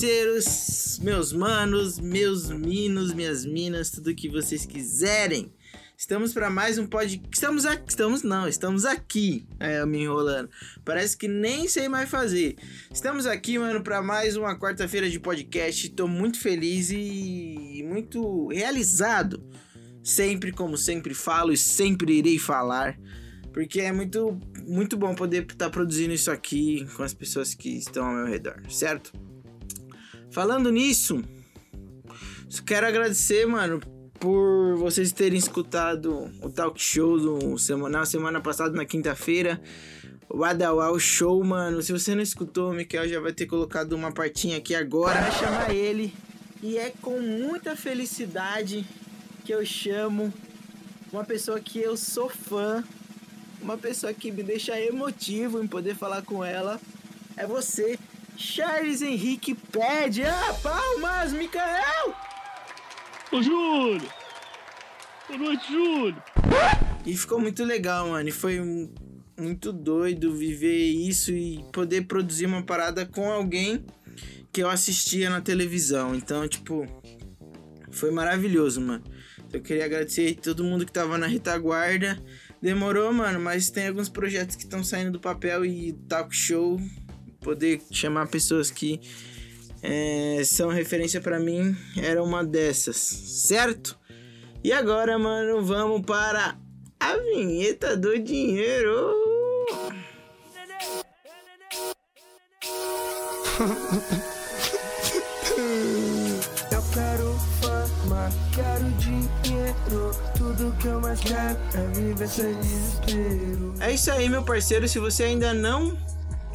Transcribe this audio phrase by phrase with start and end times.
[0.00, 5.52] parceiros, meus manos, meus minos, minhas minas, tudo que vocês quiserem.
[5.94, 7.28] Estamos para mais um podcast.
[7.30, 9.46] Estamos aqui, estamos não, estamos aqui.
[9.58, 10.48] É, eu me enrolando.
[10.86, 12.56] Parece que nem sei mais fazer.
[12.90, 15.90] Estamos aqui, mano, para mais uma quarta-feira de podcast.
[15.90, 19.44] Tô muito feliz e muito realizado.
[20.02, 22.98] Sempre, como sempre falo e sempre irei falar,
[23.52, 27.76] porque é muito muito bom poder estar tá produzindo isso aqui com as pessoas que
[27.76, 29.12] estão ao meu redor, certo?
[30.32, 31.22] Falando nisso,
[32.64, 33.80] quero agradecer, mano,
[34.20, 39.60] por vocês terem escutado o talk show do semana, semana passada, na quinta-feira.
[40.28, 41.82] O Adawal Show, mano.
[41.82, 45.20] Se você não escutou, o Mikael já vai ter colocado uma partinha aqui agora.
[45.20, 46.14] Vai chamar ele.
[46.62, 48.86] E é com muita felicidade
[49.44, 50.32] que eu chamo
[51.12, 52.84] uma pessoa que eu sou fã,
[53.60, 56.80] uma pessoa que me deixa emotivo em poder falar com ela.
[57.36, 57.98] É você,
[58.40, 60.22] Charles Henrique Pede.
[60.22, 62.14] Ah, palmas, Mikael!
[63.30, 64.10] Ô, Júlio!
[65.28, 66.22] Boa noite, Júlio!
[67.04, 68.26] E ficou muito legal, mano.
[68.30, 68.58] E foi
[69.38, 73.84] muito doido viver isso e poder produzir uma parada com alguém
[74.50, 76.14] que eu assistia na televisão.
[76.14, 76.86] Então, tipo,
[77.90, 79.04] foi maravilhoso, mano.
[79.52, 82.18] Eu queria agradecer a todo mundo que tava na retaguarda.
[82.62, 86.80] Demorou, mano, mas tem alguns projetos que estão saindo do papel e talk show.
[87.40, 89.00] Poder chamar pessoas que
[89.82, 93.98] é, são referência para mim, era uma dessas, certo?
[94.62, 96.56] E agora, mano, vamos para
[96.98, 99.14] a vinheta do dinheiro.
[106.72, 110.10] Eu quero fama, quero dinheiro.
[110.36, 113.74] Tudo que eu mais quero é viver sem desespero.
[113.80, 114.88] É isso aí, meu parceiro.
[114.88, 115.96] Se você ainda não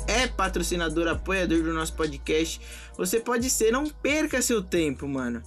[0.07, 2.61] é patrocinador, apoiador do nosso podcast,
[2.97, 5.41] você pode ser, não perca seu tempo, mano.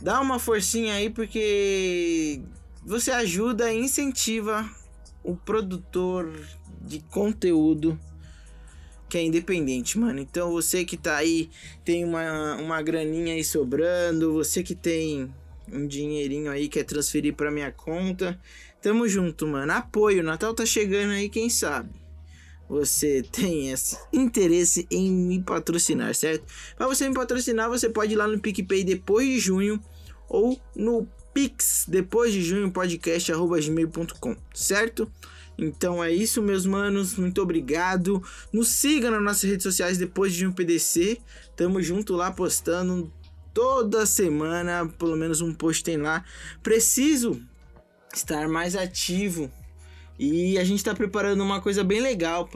[0.00, 2.40] Dá uma forcinha aí porque
[2.84, 4.68] você ajuda e incentiva
[5.22, 6.32] o produtor
[6.80, 7.98] de conteúdo
[9.08, 10.20] que é independente, mano.
[10.20, 11.50] Então você que tá aí,
[11.84, 15.32] tem uma, uma graninha aí sobrando, você que tem
[15.72, 18.38] um dinheirinho aí quer transferir para minha conta,
[18.80, 19.72] tamo junto, mano.
[19.72, 21.97] Apoio, Natal tá chegando aí, quem sabe
[22.68, 26.44] você tem esse interesse em me patrocinar, certo?
[26.76, 29.82] Para você me patrocinar, você pode ir lá no PicPay depois de junho
[30.28, 35.10] ou no Pix depois de junho podcast@gmail.com, certo?
[35.56, 37.16] Então é isso, meus manos.
[37.16, 38.22] Muito obrigado.
[38.52, 41.18] Nos siga nas nossas redes sociais depois de junho PDC.
[41.56, 43.12] Tamo junto lá postando
[43.52, 46.24] toda semana, pelo menos um post tem lá.
[46.62, 47.40] Preciso
[48.14, 49.50] estar mais ativo
[50.18, 52.48] e a gente tá preparando uma coisa bem legal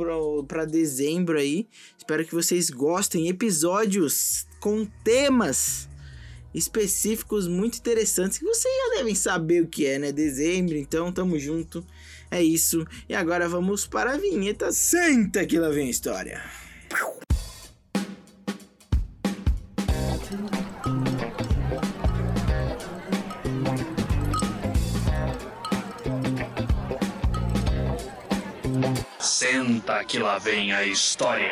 [0.48, 1.68] para dezembro aí.
[1.96, 3.28] Espero que vocês gostem.
[3.28, 5.88] Episódios com temas
[6.52, 10.12] específicos muito interessantes que vocês já devem saber o que é, né?
[10.12, 11.86] Dezembro, então tamo junto.
[12.30, 12.86] É isso.
[13.08, 14.72] E agora vamos para a vinheta.
[14.72, 16.42] Senta que lá vem a história.
[29.42, 31.50] Senta que lá vem a história.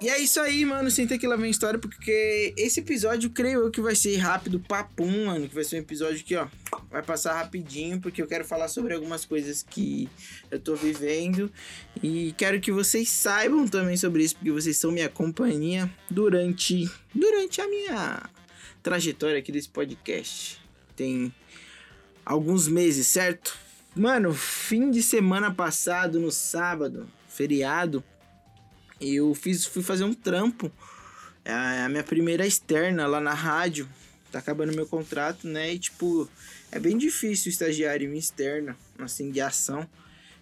[0.00, 0.90] E é isso aí, mano.
[0.90, 4.58] Senta que lá vem a história, porque esse episódio, creio eu, que vai ser rápido,
[4.58, 5.48] papum, mano.
[5.48, 6.48] Que vai ser um episódio que, ó,
[6.90, 10.08] vai passar rapidinho, porque eu quero falar sobre algumas coisas que
[10.50, 11.52] eu tô vivendo.
[12.02, 17.60] E quero que vocês saibam também sobre isso, porque vocês são minha companhia durante, durante
[17.60, 18.28] a minha
[18.82, 20.60] trajetória aqui desse podcast.
[20.96, 21.32] Tem
[22.26, 23.56] alguns meses, certo?
[23.98, 28.04] Mano, fim de semana passado, no sábado, feriado,
[29.00, 30.70] eu fiz, fui fazer um trampo.
[31.44, 31.52] É
[31.82, 33.88] a minha primeira externa lá na rádio.
[34.30, 35.74] Tá acabando meu contrato, né?
[35.74, 36.30] E tipo,
[36.70, 39.84] é bem difícil estagiário em externa, assim, de ação.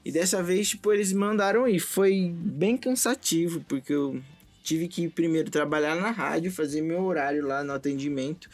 [0.04, 1.80] E dessa vez, tipo, eles mandaram ir.
[1.80, 4.22] Foi bem cansativo, porque eu
[4.62, 8.50] tive que primeiro trabalhar na rádio, fazer meu horário lá no atendimento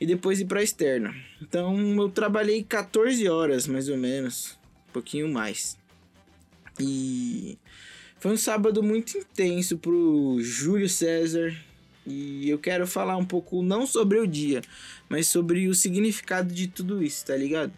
[0.00, 1.14] e depois ir para externa.
[1.40, 4.58] Então eu trabalhei 14 horas mais ou menos,
[4.88, 5.76] um pouquinho mais.
[6.80, 7.58] E
[8.18, 11.54] foi um sábado muito intenso pro Júlio César.
[12.06, 14.60] E eu quero falar um pouco não sobre o dia,
[15.08, 17.72] mas sobre o significado de tudo isso, tá ligado?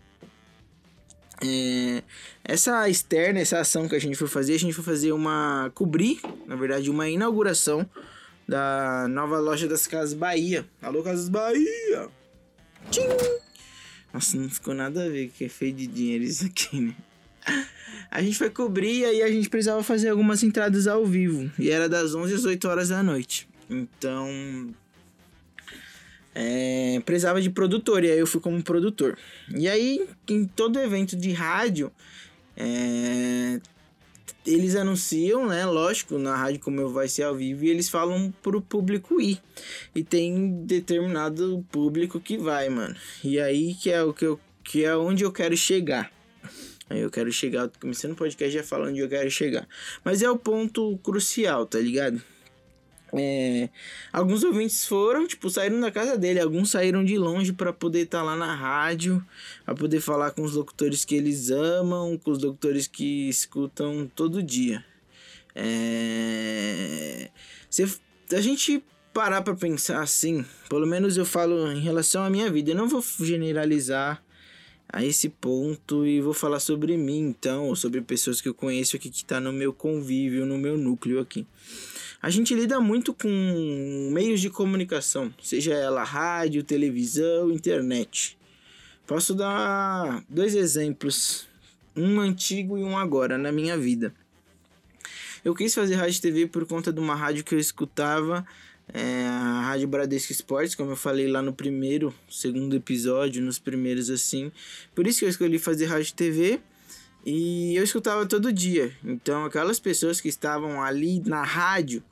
[1.45, 2.03] É,
[2.43, 5.71] essa externa, essa ação que a gente foi fazer, a gente foi fazer uma.
[5.75, 7.89] cobrir, na verdade, uma inauguração
[8.49, 10.67] da nova loja das Casas Bahia.
[10.81, 12.09] Alô, Casas Bahia!
[12.91, 13.03] Tchim!
[14.13, 16.95] Nossa, não ficou nada a ver, que é feio de dinheiro isso aqui, né?
[18.11, 21.51] A gente foi cobrir e aí a gente precisava fazer algumas entradas ao vivo.
[21.59, 23.49] E era das 11 às 8 horas da noite.
[23.69, 24.75] Então.
[26.35, 29.19] É, precisava de produtor, e aí eu fui como produtor.
[29.55, 31.91] E aí, em todo evento de rádio,
[32.57, 33.61] é,
[34.47, 35.67] eles anunciam, né?
[35.67, 39.41] Lógico, na rádio como eu vai ser ao vivo, e eles falam pro público ir.
[39.95, 42.95] E tem determinado público que vai, mano.
[43.25, 46.11] E aí que é o que eu que é onde eu quero chegar.
[46.89, 49.67] Aí eu quero chegar, começando o podcast já falando onde eu quero chegar.
[50.05, 52.23] Mas é o ponto crucial, tá ligado?
[53.13, 53.69] É,
[54.13, 58.19] alguns ouvintes foram, tipo, saíram da casa dele, alguns saíram de longe para poder estar
[58.19, 59.25] tá lá na rádio,
[59.65, 64.43] para poder falar com os locutores que eles amam, com os locutores que escutam todo
[64.43, 64.85] dia.
[65.55, 67.31] É,
[67.71, 67.85] se
[68.33, 68.83] a gente
[69.15, 72.89] parar para pensar assim, pelo menos eu falo em relação à minha vida, eu não
[72.89, 74.23] vou generalizar
[74.89, 78.97] a esse ponto e vou falar sobre mim então, ou sobre pessoas que eu conheço
[78.97, 81.47] aqui que tá no meu convívio, no meu núcleo aqui.
[82.27, 88.37] A gente lida muito com meios de comunicação, seja ela rádio, televisão, internet.
[89.07, 91.47] Posso dar dois exemplos,
[91.95, 94.13] um antigo e um agora na minha vida.
[95.45, 98.45] Eu quis fazer rádio e TV por conta de uma rádio que eu escutava,
[98.93, 104.11] é, a Rádio Bradesco Esportes, como eu falei lá no primeiro, segundo episódio, nos primeiros
[104.11, 104.51] assim.
[104.97, 106.61] Por isso que eu escolhi fazer rádio e TV.
[107.25, 108.93] E eu escutava todo dia.
[109.05, 112.03] Então, aquelas pessoas que estavam ali na rádio,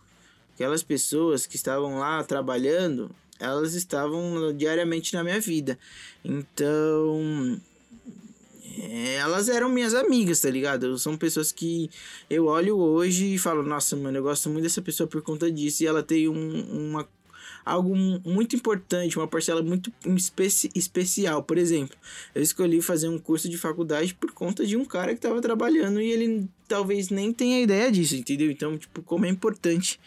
[0.55, 5.79] aquelas pessoas que estavam lá trabalhando, elas estavam diariamente na minha vida.
[6.25, 7.61] Então,
[9.19, 10.99] elas eram minhas amigas, tá ligado?
[10.99, 11.91] São pessoas que
[12.31, 15.83] eu olho hoje e falo, nossa, mano, eu gosto muito dessa pessoa por conta disso.
[15.83, 17.09] E ela tem um, uma
[17.65, 21.43] algo muito importante, uma parcela muito especi especial.
[21.43, 21.97] Por exemplo,
[22.35, 26.01] eu escolhi fazer um curso de faculdade por conta de um cara que estava trabalhando
[26.01, 28.51] e ele talvez nem tenha ideia disso, entendeu?
[28.51, 29.99] Então, tipo, como é importante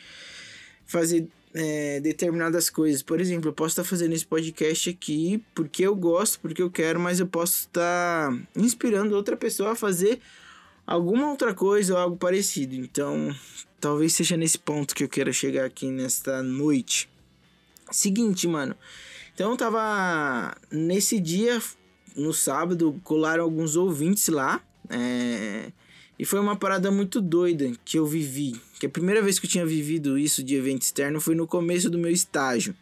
[0.88, 3.04] fazer é, determinadas coisas.
[3.04, 6.72] Por exemplo, eu posso estar tá fazendo esse podcast aqui porque eu gosto, porque eu
[6.72, 10.20] quero, mas eu posso estar tá inspirando outra pessoa a fazer
[10.86, 12.76] alguma outra coisa ou algo parecido.
[12.76, 13.36] Então,
[13.80, 17.10] talvez seja nesse ponto que eu quero chegar aqui nesta noite.
[17.92, 18.76] Seguinte, mano.
[19.34, 21.62] Então eu tava nesse dia,
[22.16, 24.62] no sábado, colaram alguns ouvintes lá.
[24.90, 25.72] É,
[26.20, 28.56] e foi uma parada muito doida que eu vivi.
[28.80, 31.90] Que a primeira vez que eu tinha vivido isso de evento externo foi no começo
[31.90, 32.76] do meu estágio.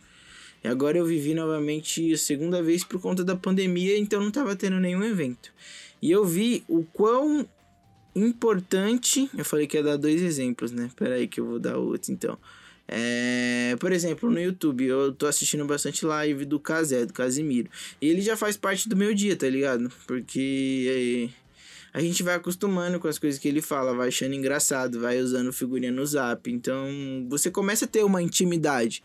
[0.64, 4.56] E agora eu vivi novamente a segunda vez por conta da pandemia, então não tava
[4.56, 5.54] tendo nenhum evento.
[6.02, 7.48] E eu vi o quão
[8.16, 9.30] importante.
[9.38, 10.90] Eu falei que ia dar dois exemplos, né?
[10.96, 12.38] Pera aí que eu vou dar outro então.
[12.88, 17.70] É, por exemplo, no YouTube, eu tô assistindo bastante live do Casé, do Casimiro.
[18.02, 19.92] E ele já faz parte do meu dia, tá ligado?
[20.08, 21.44] Porque é,
[21.95, 25.53] a gente vai acostumando com as coisas que ele fala, vai achando engraçado, vai usando
[25.53, 26.51] figurinha no zap.
[26.51, 26.86] Então
[27.30, 29.02] você começa a ter uma intimidade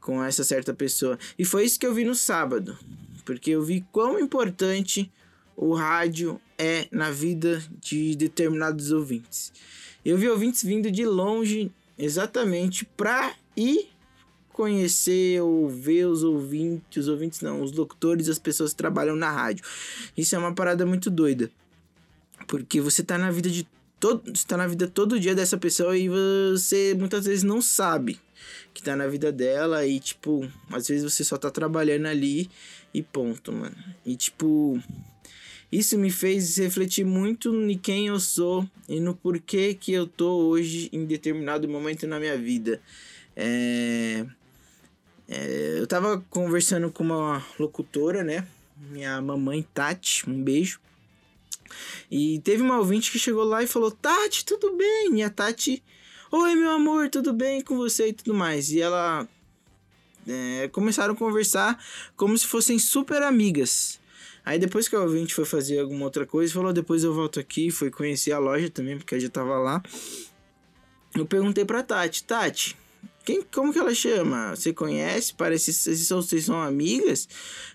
[0.00, 1.16] com essa certa pessoa.
[1.38, 2.76] E foi isso que eu vi no sábado.
[3.24, 5.12] Porque eu vi quão importante
[5.56, 9.52] o rádio é na vida de determinados ouvintes.
[10.04, 13.90] Eu vi ouvintes vindo de longe exatamente para ir
[14.52, 19.30] conhecer ou ver os ouvintes, os ouvintes não, os locutores, as pessoas que trabalham na
[19.30, 19.64] rádio.
[20.16, 21.48] Isso é uma parada muito doida.
[22.46, 23.66] Porque você tá na vida de
[23.98, 28.20] todo, está na vida todo dia dessa pessoa e você muitas vezes não sabe
[28.72, 32.50] que tá na vida dela e tipo, às vezes você só tá trabalhando ali
[32.92, 33.76] e ponto, mano.
[34.04, 34.80] E tipo,
[35.70, 40.48] isso me fez refletir muito em quem eu sou e no porquê que eu tô
[40.48, 42.80] hoje em determinado momento na minha vida.
[43.36, 44.26] É...
[45.26, 48.46] É, eu tava conversando com uma locutora, né?
[48.90, 50.78] Minha mamãe Tati, um beijo.
[52.10, 55.18] E teve uma ouvinte que chegou lá e falou: Tati, tudo bem?
[55.18, 55.82] E a Tati,
[56.30, 58.70] oi meu amor, tudo bem com você e tudo mais.
[58.70, 59.28] E ela
[60.26, 61.82] é, começaram a conversar
[62.16, 64.00] como se fossem super amigas.
[64.44, 67.70] Aí depois que o ouvinte foi fazer alguma outra coisa, falou: depois eu volto aqui,
[67.70, 69.82] foi conhecer a loja também, porque eu já tava lá.
[71.14, 72.76] Eu perguntei pra Tati: Tati,
[73.24, 74.54] quem, como que ela chama?
[74.54, 75.32] Você conhece?
[75.34, 77.26] Parece que vocês são amigas?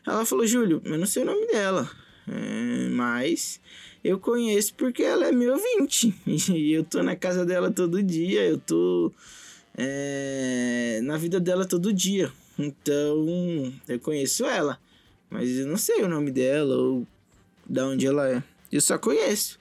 [0.06, 1.90] Ela falou: Júlio, eu não sei o nome dela,
[2.30, 3.60] é, mas
[4.04, 6.14] eu conheço porque ela é meu ouvinte.
[6.28, 9.12] E eu tô na casa dela todo dia, eu tô
[9.76, 12.32] é, na vida dela todo dia.
[12.58, 13.26] Então
[13.88, 14.80] eu conheço ela.
[15.30, 17.08] Mas eu não sei o nome dela ou
[17.68, 18.44] da onde ela é.
[18.72, 19.60] Eu só conheço.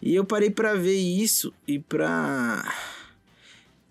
[0.00, 2.62] E eu parei para ver isso e para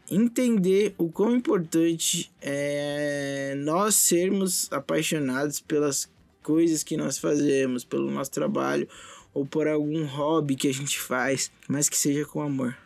[0.10, 6.10] entender o quão importante é nós sermos apaixonados pelas
[6.44, 8.88] coisas que nós fazemos, pelo nosso trabalho
[9.34, 12.78] ou por algum hobby que a gente faz, mas que seja com amor.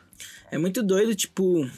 [0.50, 1.70] É muito doido, tipo,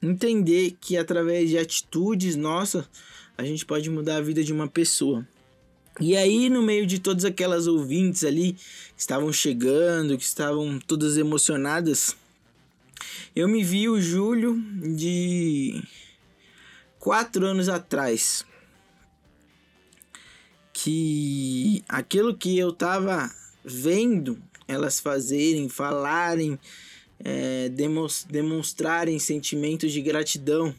[0.00, 2.88] entender que através de atitudes nossas
[3.36, 5.26] a gente pode mudar a vida de uma pessoa.
[5.98, 8.60] E aí, no meio de todas aquelas ouvintes ali que
[8.96, 12.16] estavam chegando, que estavam todas emocionadas,
[13.34, 14.62] eu me vi o Júlio
[14.94, 15.82] de
[16.98, 18.44] quatro anos atrás.
[20.82, 23.30] Que aquilo que eu tava
[23.64, 26.58] vendo elas fazerem, falarem,
[27.18, 27.68] é,
[28.28, 30.74] demonstrarem sentimentos de gratidão,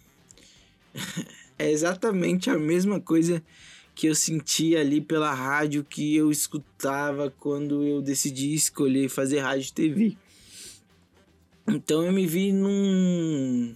[1.60, 3.44] é exatamente a mesma coisa
[3.94, 9.74] que eu sentia ali pela rádio que eu escutava quando eu decidi escolher fazer rádio
[9.74, 10.18] TV.
[11.68, 13.76] Então eu me vi num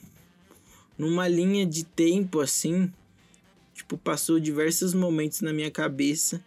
[0.98, 2.92] numa linha de tempo assim,
[3.86, 6.44] tipo, passou diversos momentos na minha cabeça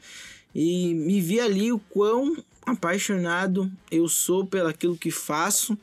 [0.54, 5.78] e me vi ali o quão apaixonado eu sou pelo aquilo que faço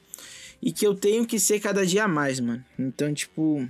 [0.62, 2.64] e que eu tenho que ser cada dia mais, mano.
[2.78, 3.68] Então, tipo,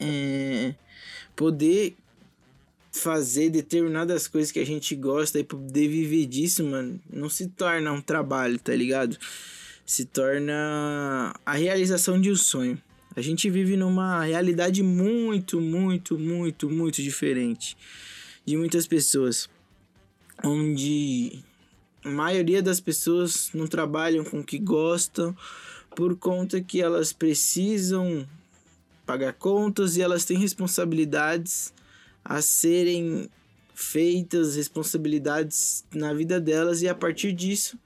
[0.00, 0.74] é,
[1.36, 1.94] poder
[2.90, 7.92] fazer determinadas coisas que a gente gosta e poder viver disso, mano, não se torna
[7.92, 9.18] um trabalho, tá ligado?
[9.84, 12.80] Se torna a realização de um sonho.
[13.14, 17.76] A gente vive numa realidade muito, muito, muito, muito diferente
[18.44, 19.48] de muitas pessoas.
[20.42, 21.42] Onde
[22.04, 25.36] a maioria das pessoas não trabalham com o que gostam
[25.94, 28.26] por conta que elas precisam
[29.04, 31.72] pagar contas e elas têm responsabilidades
[32.24, 33.28] a serem
[33.74, 37.78] feitas, responsabilidades na vida delas e a partir disso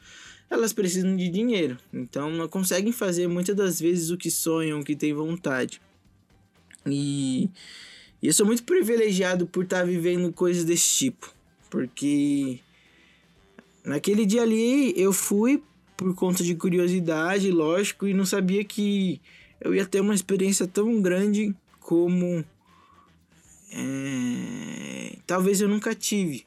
[0.51, 1.77] elas precisam de dinheiro.
[1.93, 5.81] Então não conseguem fazer muitas das vezes o que sonham, o que têm vontade.
[6.87, 7.51] E,
[8.23, 11.33] e eu sou muito privilegiado por estar vivendo coisas desse tipo,
[11.69, 12.61] porque
[13.85, 15.63] naquele dia ali eu fui
[15.97, 19.21] por conta de curiosidade, lógico, e não sabia que
[19.61, 22.45] eu ia ter uma experiência tão grande como
[23.73, 26.47] é, talvez eu nunca tive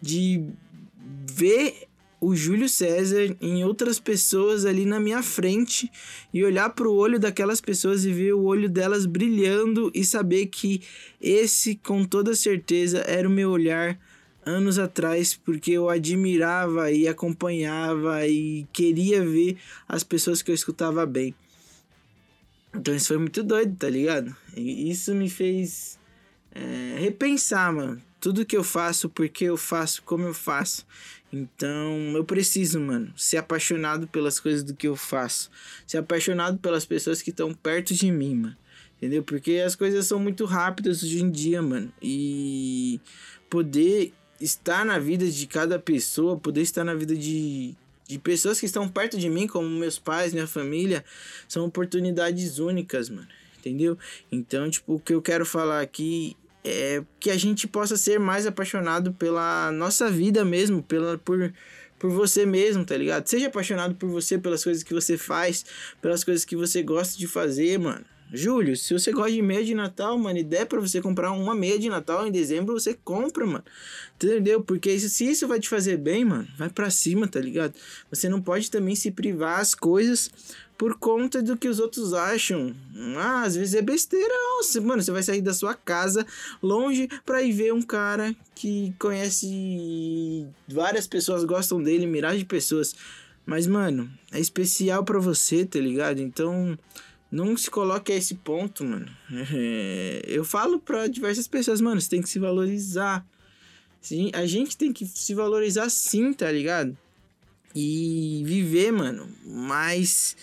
[0.00, 0.42] de
[1.26, 1.88] ver
[2.20, 5.90] o Júlio César em outras pessoas ali na minha frente
[6.32, 10.46] e olhar para o olho daquelas pessoas e ver o olho delas brilhando e saber
[10.46, 10.80] que
[11.20, 13.98] esse com toda certeza era o meu olhar
[14.44, 19.58] anos atrás porque eu admirava e acompanhava e queria ver
[19.88, 21.34] as pessoas que eu escutava bem.
[22.74, 24.34] Então isso foi muito doido, tá ligado?
[24.56, 25.98] E isso me fez
[26.54, 28.00] é, repensar, mano.
[28.20, 30.86] Tudo que eu faço, porque eu faço, como eu faço.
[31.32, 35.50] Então, eu preciso, mano, ser apaixonado pelas coisas do que eu faço.
[35.86, 38.56] Ser apaixonado pelas pessoas que estão perto de mim, mano.
[38.96, 39.22] Entendeu?
[39.22, 41.92] Porque as coisas são muito rápidas hoje em dia, mano.
[42.00, 43.00] E
[43.50, 47.74] poder estar na vida de cada pessoa, poder estar na vida de,
[48.06, 51.04] de pessoas que estão perto de mim, como meus pais, minha família,
[51.48, 53.28] são oportunidades únicas, mano.
[53.58, 53.98] Entendeu?
[54.30, 56.36] Então, tipo, o que eu quero falar aqui
[56.66, 61.52] é que a gente possa ser mais apaixonado pela nossa vida mesmo, pela, por,
[61.98, 63.26] por você mesmo, tá ligado?
[63.26, 65.64] Seja apaixonado por você, pelas coisas que você faz,
[66.02, 68.04] pelas coisas que você gosta de fazer, mano.
[68.32, 71.54] Júlio, se você gosta de meia de Natal, mano, e der pra você comprar uma
[71.54, 73.64] meia de Natal em dezembro, você compra, mano.
[74.16, 74.60] Entendeu?
[74.60, 77.74] Porque isso, se isso vai te fazer bem, mano, vai pra cima, tá ligado?
[78.10, 80.30] Você não pode também se privar as coisas
[80.76, 82.74] por conta do que os outros acham.
[83.16, 84.32] Ah, às vezes é besteira.
[84.56, 86.26] Nossa, mano, você vai sair da sua casa
[86.62, 92.94] longe pra ir ver um cara que conhece várias pessoas, gostam dele, milhares de pessoas.
[93.44, 96.20] Mas, mano, é especial para você, tá ligado?
[96.20, 96.76] Então,
[97.30, 99.08] não se coloque a esse ponto, mano.
[100.26, 103.24] Eu falo pra diversas pessoas, mano, você tem que se valorizar.
[104.34, 106.96] A gente tem que se valorizar sim, tá ligado?
[107.78, 110.34] E viver, mano, mais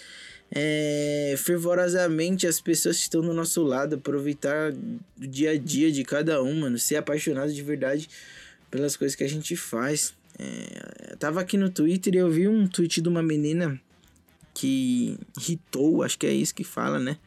[0.51, 6.03] é, fervorosamente as pessoas que estão do nosso lado, aproveitar o dia a dia de
[6.03, 8.07] cada um, mano, ser apaixonado de verdade
[8.69, 10.13] pelas coisas que a gente faz.
[10.37, 13.81] É, tava aqui no Twitter e eu vi um tweet de uma menina
[14.53, 17.17] que irritou, acho que é isso que fala, né?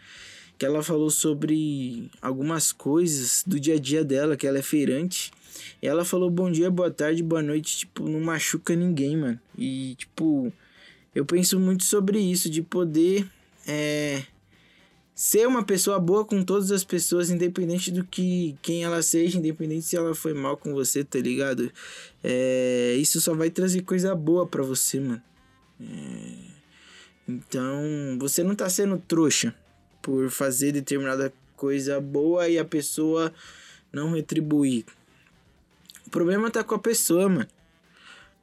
[0.58, 5.30] Que ela falou sobre algumas coisas do dia a dia dela, que ela é feirante.
[5.82, 9.40] E ela falou bom dia, boa tarde, boa noite, tipo, não machuca ninguém, mano.
[9.56, 10.52] E, tipo,
[11.14, 13.26] eu penso muito sobre isso, de poder
[13.66, 14.22] é,
[15.14, 19.82] ser uma pessoa boa com todas as pessoas, independente do que quem ela seja, independente
[19.82, 21.72] se ela foi mal com você, tá ligado?
[22.22, 25.22] É, isso só vai trazer coisa boa para você, mano.
[25.80, 26.56] É,
[27.28, 27.82] então,
[28.18, 29.54] você não tá sendo trouxa
[30.06, 33.34] por fazer determinada coisa boa e a pessoa
[33.92, 34.84] não retribuir.
[36.12, 37.48] problema tá com a pessoa, mano.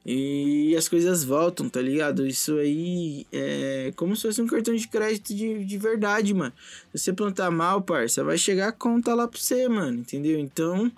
[0.04, 2.26] E as coisas voltam, tá ligado?
[2.26, 6.52] Isso aí é como se fosse um cartão de crédito de, de verdade, mano.
[6.92, 10.38] Se você plantar mal, parça, vai chegar a conta lá pra você, mano, entendeu?
[10.38, 10.92] Então,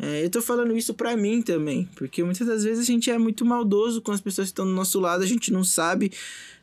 [0.00, 3.16] é, eu tô falando isso pra mim também, porque muitas das vezes a gente é
[3.16, 6.10] muito maldoso com as pessoas que estão do nosso lado, a gente não sabe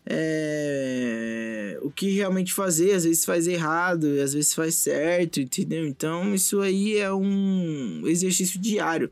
[0.07, 5.85] é, o que realmente fazer, às vezes faz errado, às vezes faz certo, entendeu?
[5.87, 9.11] Então, isso aí é um exercício diário,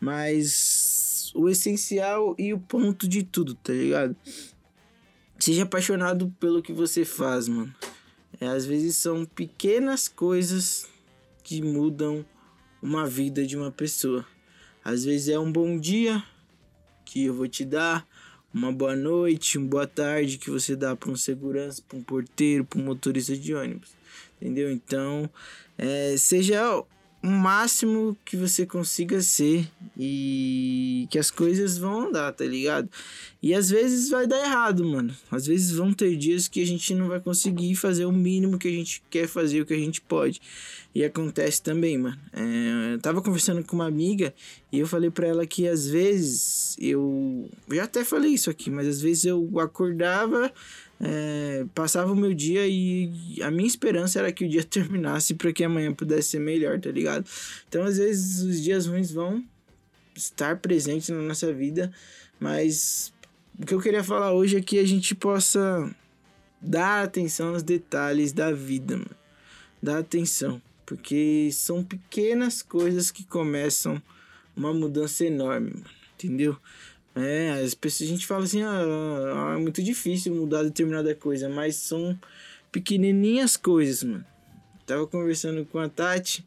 [0.00, 4.14] mas o essencial e o ponto de tudo, tá ligado?
[5.38, 7.74] Seja apaixonado pelo que você faz, mano.
[8.40, 10.86] É, às vezes são pequenas coisas
[11.42, 12.24] que mudam
[12.80, 14.24] uma vida de uma pessoa.
[14.84, 16.22] Às vezes é um bom dia
[17.04, 18.06] que eu vou te dar,
[18.52, 22.64] uma boa noite, uma boa tarde que você dá para um segurança, para um porteiro,
[22.64, 23.90] para um motorista de ônibus.
[24.40, 24.70] Entendeu?
[24.70, 25.28] Então,
[25.78, 26.84] é, seja
[27.22, 32.88] o máximo que você consiga ser e que as coisas vão andar, tá ligado?
[33.42, 35.12] E às vezes vai dar errado, mano.
[35.30, 38.68] Às vezes vão ter dias que a gente não vai conseguir fazer o mínimo que
[38.68, 40.40] a gente quer fazer, o que a gente pode.
[40.94, 42.16] E acontece também, mano.
[42.32, 44.32] É, eu tava conversando com uma amiga
[44.70, 47.50] e eu falei para ela que às vezes eu.
[47.68, 50.52] Eu já até falei isso aqui, mas às vezes eu acordava
[51.02, 53.10] é, passava o meu dia e
[53.42, 56.90] a minha esperança era que o dia terminasse para que amanhã pudesse ser melhor, tá
[56.90, 57.26] ligado?
[57.68, 59.44] Então, às vezes, os dias ruins vão
[60.14, 61.92] estar presentes na nossa vida,
[62.38, 63.12] mas
[63.58, 65.94] o que eu queria falar hoje é que a gente possa
[66.60, 69.10] dar atenção nos detalhes da vida, mano.
[69.82, 74.00] Dar atenção, porque são pequenas coisas que começam
[74.56, 76.56] uma mudança enorme, mano, entendeu?
[77.14, 81.48] É, as pessoas, a gente fala assim, ah, ah, é muito difícil mudar determinada coisa,
[81.48, 82.18] mas são
[82.70, 84.24] pequenininhas coisas, mano.
[84.86, 86.46] Tava conversando com a Tati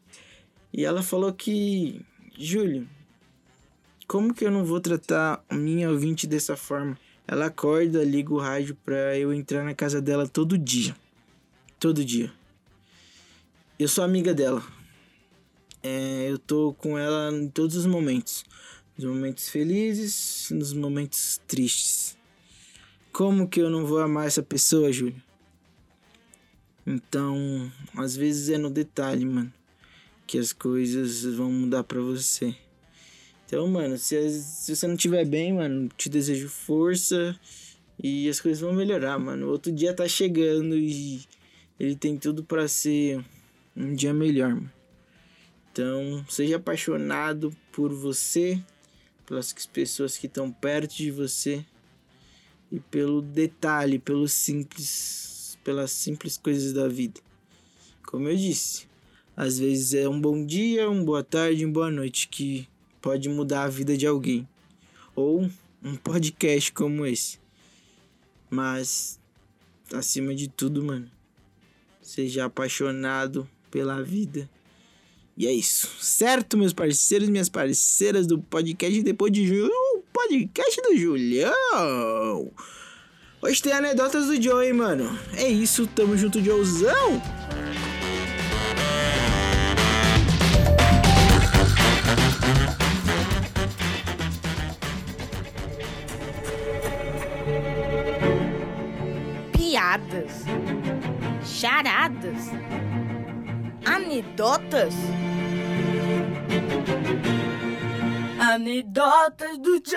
[0.72, 2.00] e ela falou que,
[2.38, 2.88] Júlio,
[4.06, 6.98] como que eu não vou tratar minha ouvinte dessa forma?
[7.28, 10.96] Ela acorda, liga o rádio pra eu entrar na casa dela todo dia.
[11.78, 12.32] Todo dia.
[13.78, 14.62] Eu sou amiga dela.
[15.82, 18.44] É, eu tô com ela em todos os momentos
[18.96, 22.16] nos momentos felizes, nos momentos tristes.
[23.12, 25.22] Como que eu não vou amar essa pessoa, Júlio?
[26.86, 29.52] Então, às vezes é no detalhe, mano,
[30.26, 32.56] que as coisas vão mudar para você.
[33.46, 37.38] Então, mano, se, se você não estiver bem, mano, te desejo força
[38.02, 39.48] e as coisas vão melhorar, mano.
[39.48, 41.22] Outro dia tá chegando e
[41.78, 43.24] ele tem tudo para ser
[43.76, 44.72] um dia melhor, mano.
[45.70, 48.60] Então, seja apaixonado por você
[49.26, 51.64] pelas pessoas que estão perto de você
[52.72, 57.20] e pelo detalhe, pelo simples, pelas simples coisas da vida.
[58.06, 58.88] Como eu disse,
[59.36, 62.66] às vezes é um bom dia, uma boa tarde, uma boa noite que
[63.06, 64.48] pode mudar a vida de alguém.
[65.14, 65.48] Ou
[65.80, 67.38] um podcast como esse.
[68.50, 69.20] Mas
[69.94, 71.08] acima de tudo, mano,
[72.02, 74.50] seja apaixonado pela vida
[75.36, 79.70] e é isso, certo, meus parceiros minhas parceiras do podcast Depois de Julho,
[80.12, 82.50] podcast do Julião.
[83.40, 85.16] Hoje tem anedotas do Joe, hein, mano.
[85.36, 87.22] É isso, tamo junto, Joezão.
[99.96, 100.44] Piadas,
[101.42, 102.50] charadas,
[103.86, 104.94] anedotas.
[108.38, 109.96] Anedotas do Joe.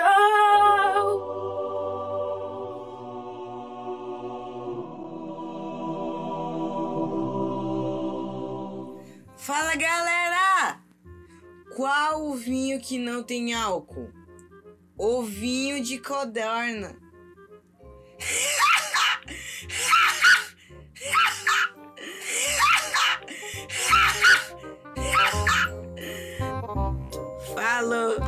[9.36, 10.80] Fala galera!
[11.76, 14.10] Qual o vinho que não tem álcool?
[14.96, 16.96] O vinho de codorna.
[27.80, 28.20] dialogue.